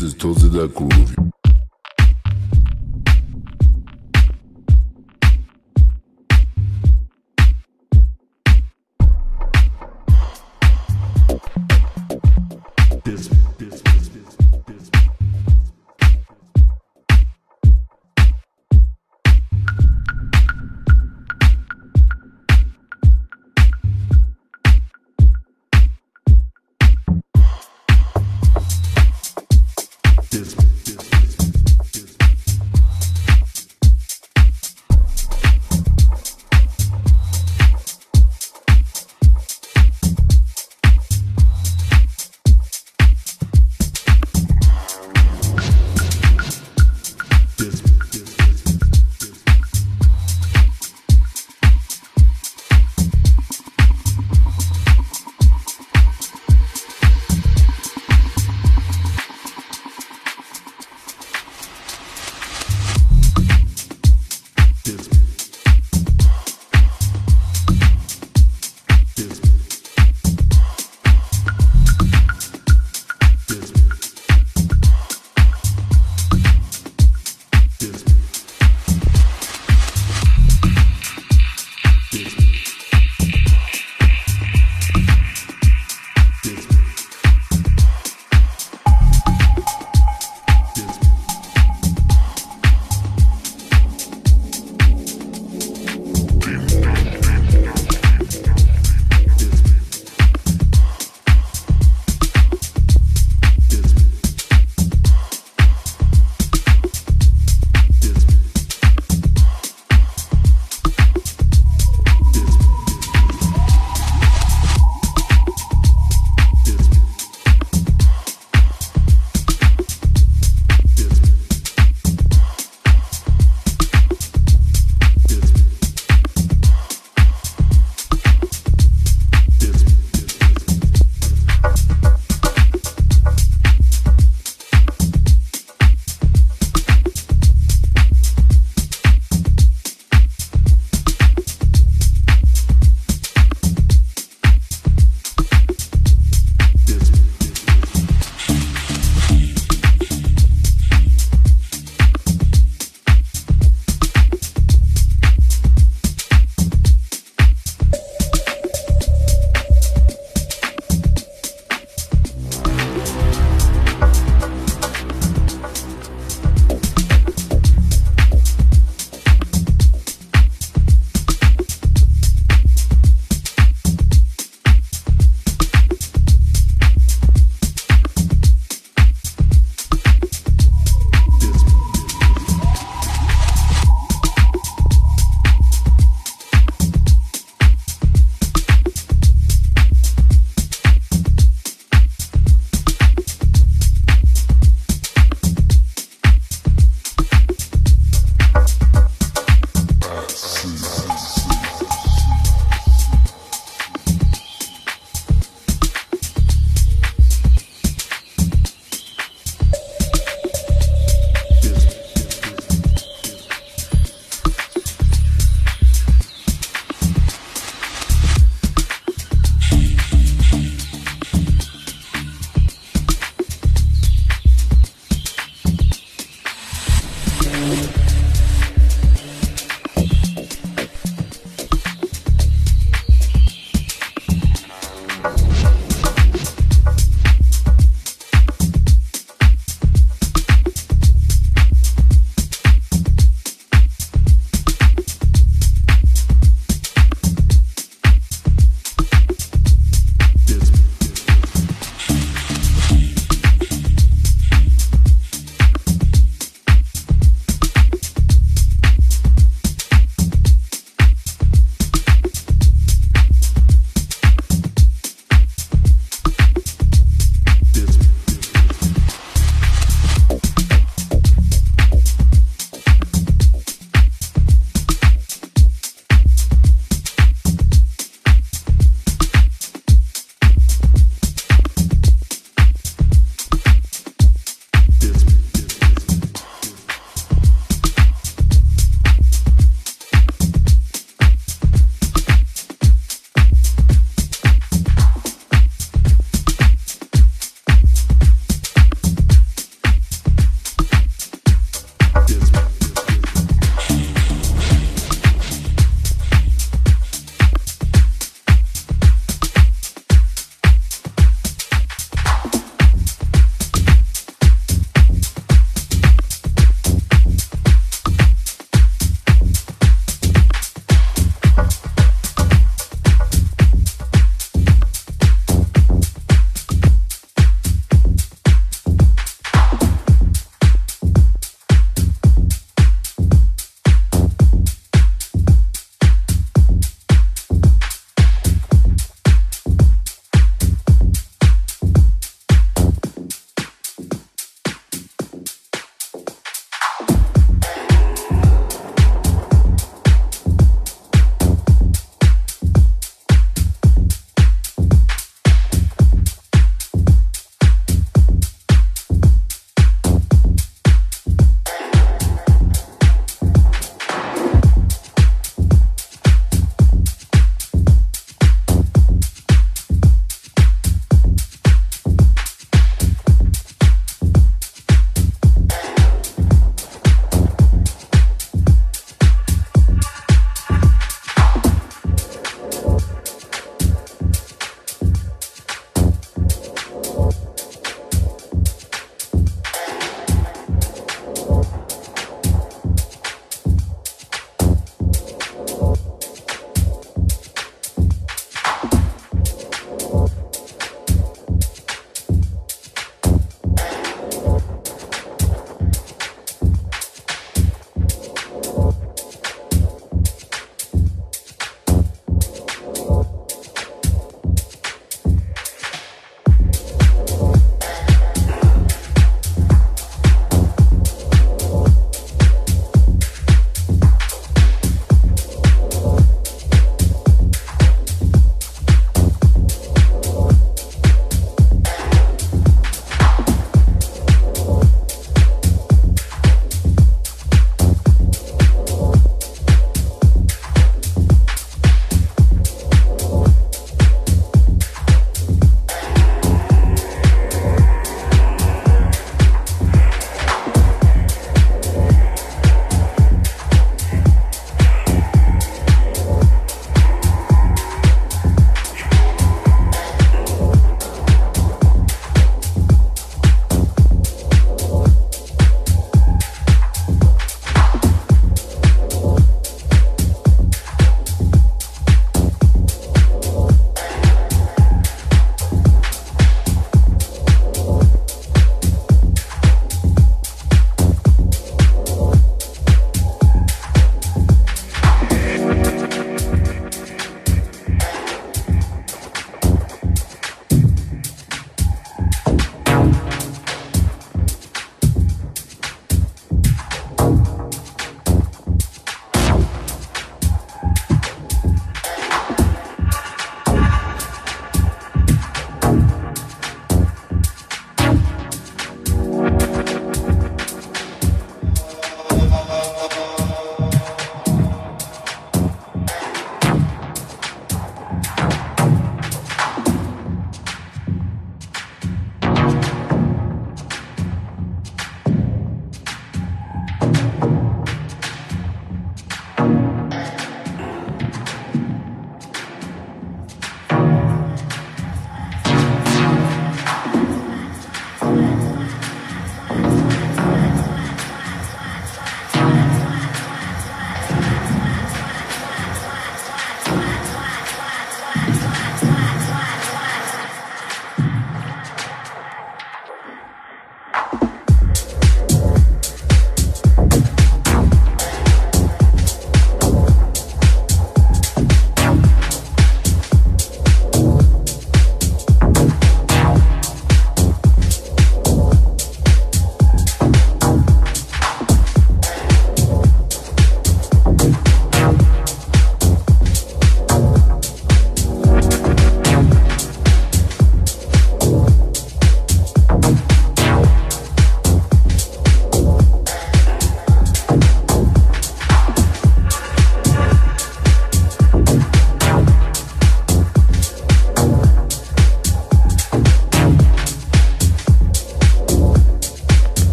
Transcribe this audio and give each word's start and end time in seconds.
esses 0.00 0.14
12 0.14 0.48
da 0.48 0.66
curva. 0.66 1.29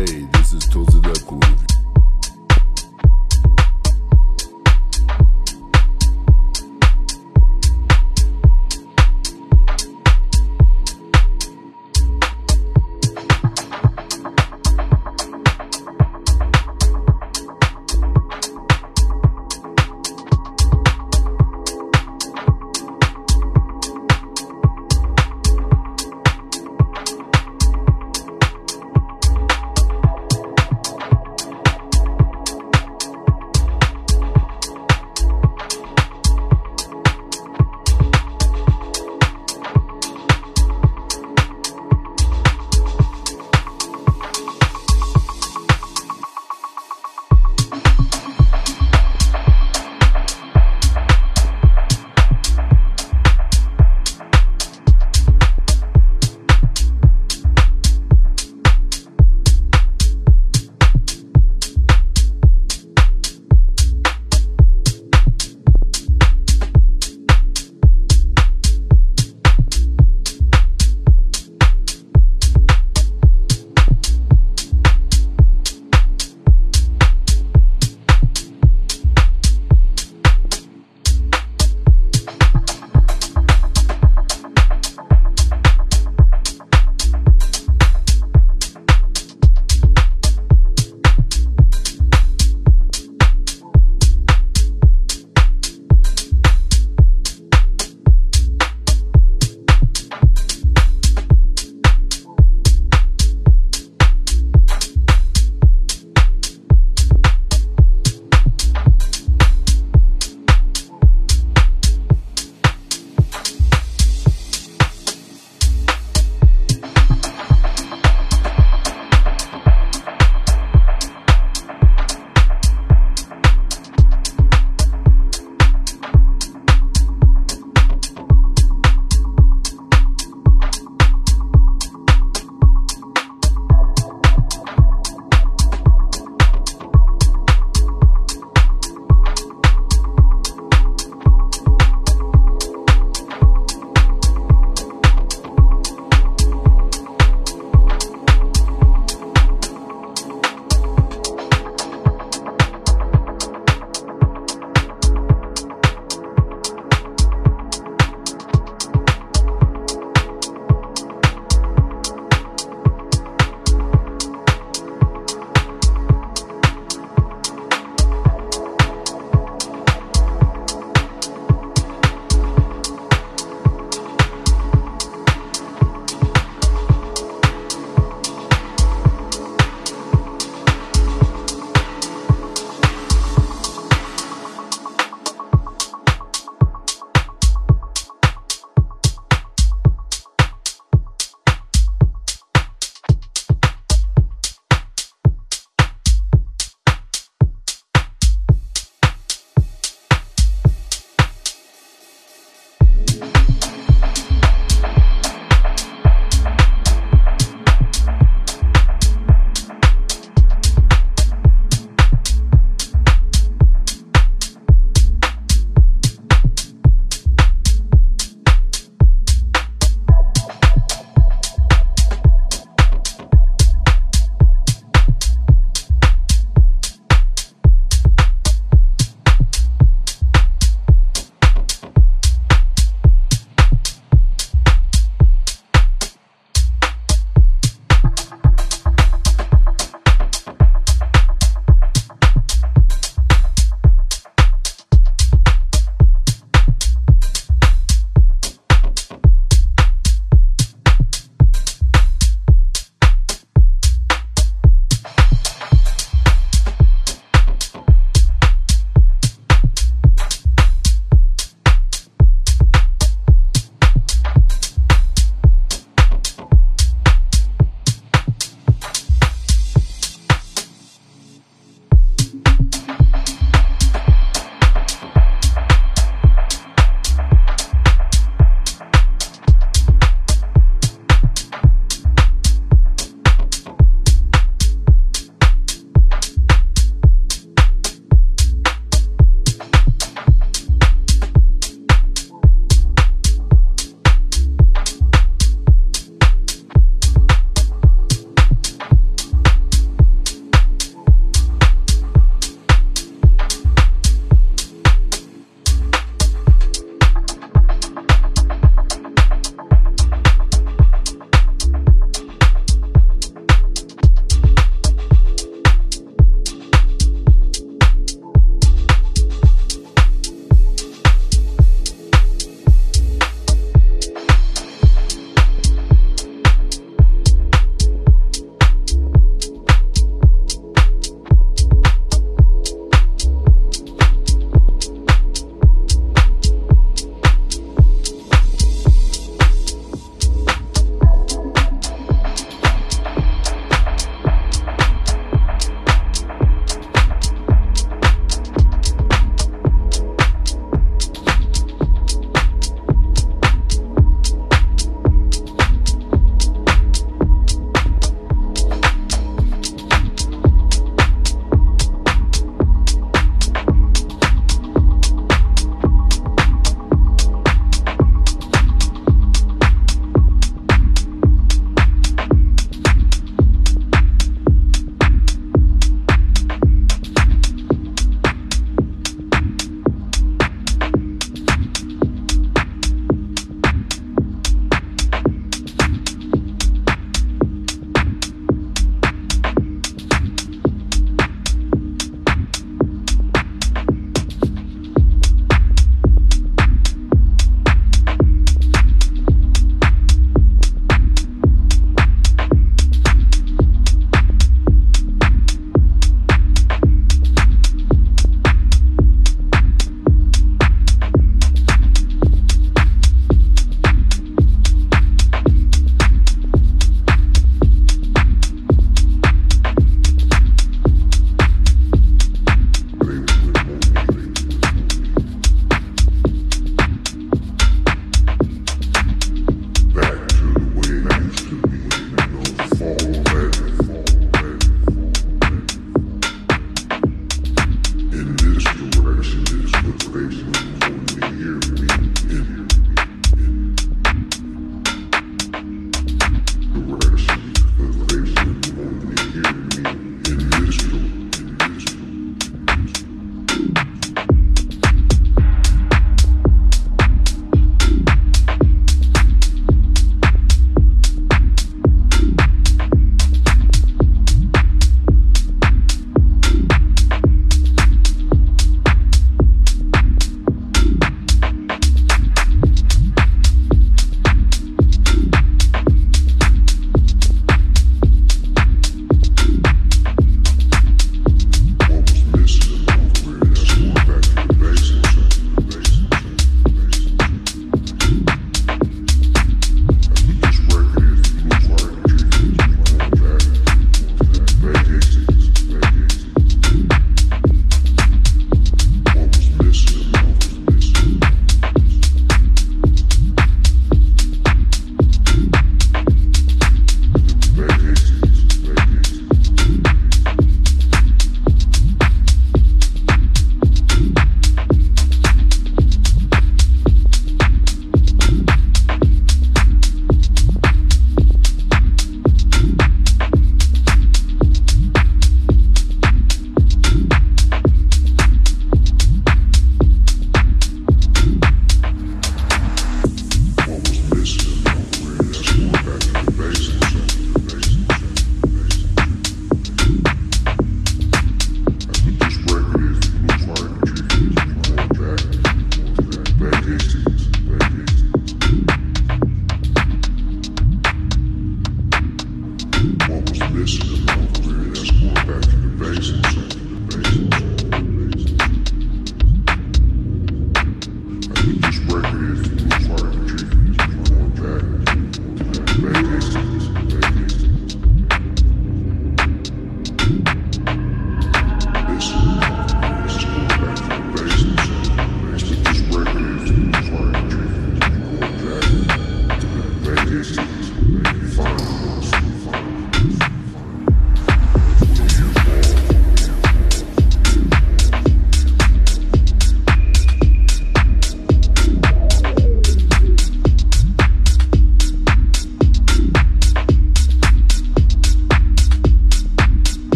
Hey. 0.00 0.39